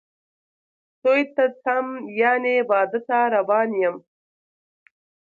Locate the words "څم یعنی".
1.63-2.55